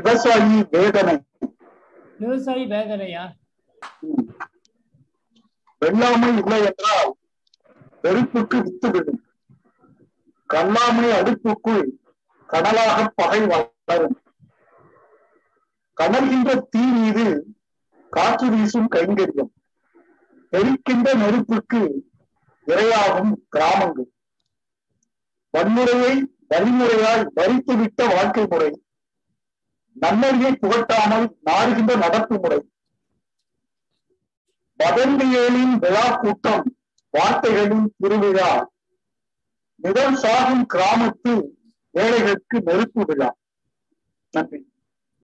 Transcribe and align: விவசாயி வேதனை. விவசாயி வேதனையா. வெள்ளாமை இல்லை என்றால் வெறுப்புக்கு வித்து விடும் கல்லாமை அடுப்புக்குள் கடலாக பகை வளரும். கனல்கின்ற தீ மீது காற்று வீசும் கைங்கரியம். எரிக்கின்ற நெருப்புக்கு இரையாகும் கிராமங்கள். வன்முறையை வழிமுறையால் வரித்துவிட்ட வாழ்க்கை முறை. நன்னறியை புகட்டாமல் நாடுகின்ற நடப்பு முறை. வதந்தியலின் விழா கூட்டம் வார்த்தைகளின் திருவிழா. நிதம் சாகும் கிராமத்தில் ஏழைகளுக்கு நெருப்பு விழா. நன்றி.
விவசாயி 0.00 0.66
வேதனை. 0.70 1.22
விவசாயி 2.18 2.66
வேதனையா. 2.66 3.32
வெள்ளாமை 5.80 6.38
இல்லை 6.38 6.64
என்றால் 6.64 7.16
வெறுப்புக்கு 8.02 8.62
வித்து 8.62 8.90
விடும் 8.90 9.24
கல்லாமை 10.54 11.10
அடுப்புக்குள் 11.10 11.84
கடலாக 12.46 13.12
பகை 13.14 13.40
வளரும். 13.46 14.20
கனல்கின்ற 16.00 16.60
தீ 16.70 16.80
மீது 16.80 17.46
காற்று 18.10 18.50
வீசும் 18.50 18.88
கைங்கரியம். 18.90 19.52
எரிக்கின்ற 20.52 21.14
நெருப்புக்கு 21.14 22.10
இரையாகும் 22.66 23.32
கிராமங்கள். 23.48 24.10
வன்முறையை 25.52 26.14
வழிமுறையால் 26.48 27.30
வரித்துவிட்ட 27.36 28.14
வாழ்க்கை 28.14 28.46
முறை. 28.46 28.78
நன்னறியை 30.00 30.52
புகட்டாமல் 30.54 31.36
நாடுகின்ற 31.40 31.96
நடப்பு 31.96 32.38
முறை. 32.40 32.68
வதந்தியலின் 34.78 35.78
விழா 35.78 36.16
கூட்டம் 36.16 36.76
வார்த்தைகளின் 37.10 37.94
திருவிழா. 37.98 38.70
நிதம் 39.76 40.14
சாகும் 40.14 40.66
கிராமத்தில் 40.66 41.58
ஏழைகளுக்கு 41.90 42.62
நெருப்பு 42.62 43.04
விழா. 43.04 43.36
நன்றி. 44.30 44.73